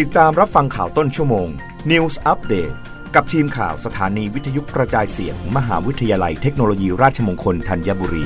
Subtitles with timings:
[0.00, 1.48] ติดตามรับฟังข่าวต้นชั่วโมง
[1.90, 2.74] News Update
[3.14, 8.24] กับทีมข่าวสถานีวิทยุกระจายเสียงมมหาวิทยาลัยเทคโนโลยีราชมงคลธัญบุรี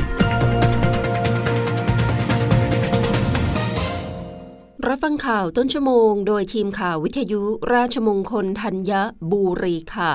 [4.86, 7.42] รับฟังข่าวต้นชั่วโมง โดยทีมข่าววิทยุ
[7.74, 8.92] ราชมงคลธัญ
[9.32, 10.12] บุรีค่ะ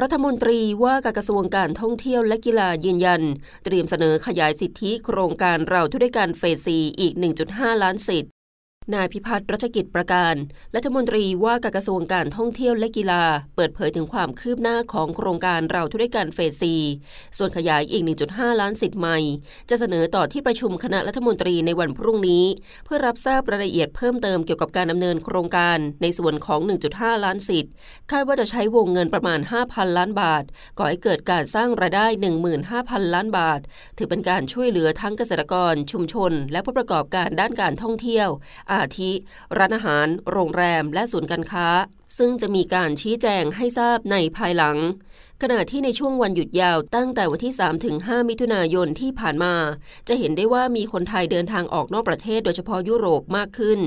[0.00, 3.22] รัฐมนตรีว่าการกระทรวงการท่องเที่ยวและกีฬายืนยัน
[3.64, 7.14] เตรียมเสนอขยายสิทธิโครงการเราทุด้วยกันเฟสซีอีก
[7.48, 8.30] 1.5 ล้านสิทธิ
[8.94, 10.34] นายพิพัฒน์รัชกิจประการ
[10.74, 13.22] รัฐมนตรีว่าการกระทรวงการท่องเที่ยวและกีฬา
[13.56, 16.74] เปิดเผยถึงความคืบหน้าของโครงการเราทุด้วยกันเฟสซี
[17.38, 19.18] ส่วนขยายอีก 1.5 ล้านสิทธิ์ใหม่
[19.70, 22.44] จะเสนอต่อที่ประชุมคณะรัฐมนตรีในวันพรุ่งนี้
[22.84, 26.60] เพื่อรับทราบรายละเอียดเพิ่มเติมเกี่ยวกับการดำเนินโครงการในส่วนของ
[26.92, 27.72] 1.5 ล้านสิทธิ์
[28.10, 30.44] คาดว่าจะใช้วงเงินประมาณ 5,000 ล้านบาท
[30.78, 32.06] ก่อให้เกิดการสร้างรายได้
[32.60, 33.60] 15,000 ล้านบาท
[33.96, 38.28] ถือเป็นการช่วยเหลือทั้งเกษตรกร ชุมชน และผู้ประกอบการด้านการท่องเที่ยว
[38.72, 39.10] อาทิ
[39.58, 41.66] ร้านอาหาร โรงแรม และศูนย์การค้า
[42.18, 44.78] ซึ่งจะมีการชี้แจงให้ทราบในภายหลัง
[45.44, 49.54] ขณะที่ในช่วงวันหยุดยาวตั้งแต่วันที่3ถึง5มิถุนายนที่ผ่านมา
[50.08, 53.78] จะเห็นได้ว่ามีคนไทยเดินทางออกนอกประเทศโดยเฉพาะยุโรปมากขึ้น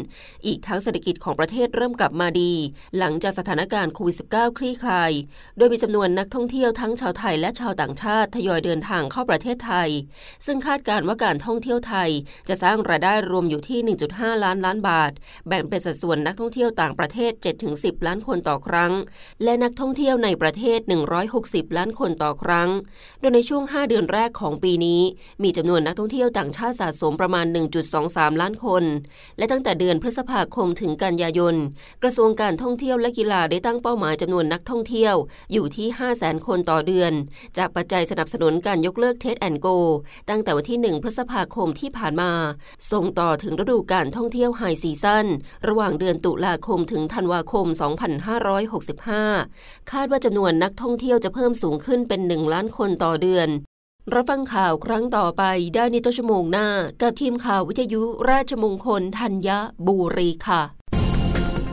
[0.46, 2.54] อีกทั้งเศรษฐกิจของประเทศเริ่มกลับมาดี
[2.98, 5.12] หลังจากสถานการณ์โควิด -19 คลี่คลาย
[5.58, 9.90] โดยมีจำนวนนักท่องเที่ยวทั้งชาวไทยและชาวต่างชาติทยอยเดินทางเข้าประเทศไทย
[10.46, 12.10] ซึ่งคาดการว่าการท่องเที่ยวไทย
[12.50, 13.80] จะสร้างรายได้รวมอยู่ที่
[14.14, 15.12] 1.5 ล้านล้านบาท
[15.48, 17.32] แบ่งเป็นสัดส่วนนักท่องเที่ยวต่างประเทศ
[17.70, 18.94] 7-10 ล้านานคนต่อครั้ง
[19.44, 20.80] และนักท่องเที่ยวในประเทศ
[21.28, 22.70] 160 ล้านคนต่อครั้ง
[23.20, 25.02] โดยในช่วง 5 เดือนแรกของปีนี้
[25.44, 27.46] มีจำนวนนักท่องเที่ยวต่างชาติสะสมประมาณ
[27.94, 28.84] 1.23 ล้านคน
[29.38, 31.56] และตั้งแต่เดือนพฤษภาคมถึงกันยายน
[32.04, 35.16] กระทรวงการท่องเที่ยวและกีฬาได้ตั้งเป้าหมายจำนวนนักท่องเที่ยว
[35.54, 37.12] อยู่ที่ 5 0 0 0 0 0 คนต่อเดือน
[37.58, 39.68] จากปัจจัยสนับสนุนการยกเลิก Test & Go
[40.30, 42.32] ตั้งแต่วันที่ 1 พฤษภาคมที่ผ่านมา
[42.92, 45.26] ส่งต่อถึงฤดูการท่องเที่ยว high season
[45.68, 47.66] ระหว่างเดือนตุลาคมถึงธันวาคม
[48.04, 53.50] 2565 คาดว่าจำนวนนักท่องเที่ยวจะเพิ่มสูงขึ้นเป็น 1 ล้านคนต่อเดือน
[54.14, 55.44] รับฟังข่าวครั้งต่อไป
[55.76, 56.68] ได้ในต้นชั่วโมงหน้า
[57.02, 59.50] กับทีมข่าววิทยุราชมงคลธัญ
[59.88, 60.62] บุรีค่ะ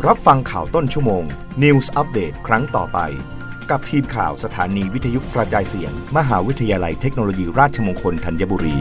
[0.06, 1.24] รับฟังข่าวต้นชั่วโมง
[1.62, 2.98] News อัปเดตครั้งต่อไป
[3.70, 8.76] กับทีมข่าวสถานีวิทยุกระจายเสียง มหาวิทยาลัยเทคโนโลยีราชมงคลธัญบุรี